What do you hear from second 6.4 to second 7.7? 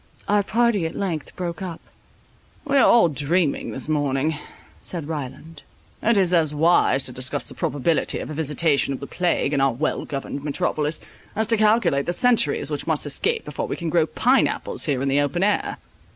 wise to discuss the